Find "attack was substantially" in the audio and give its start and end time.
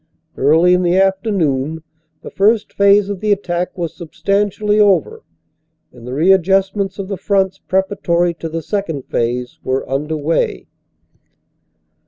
3.31-4.79